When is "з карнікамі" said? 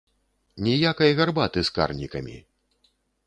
1.69-2.37